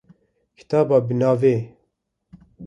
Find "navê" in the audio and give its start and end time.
1.21-1.55